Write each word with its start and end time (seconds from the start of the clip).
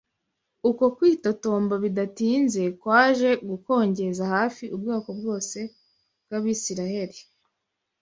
Uku 0.69 0.83
kwitotomba 0.97 1.75
bidatinze 1.83 2.63
kwaje 2.81 3.29
gukongeza 3.49 4.23
hafi 4.35 4.63
ubwoko 4.75 5.09
bwose 5.19 5.59
bw’Abisiraheli 6.23 7.19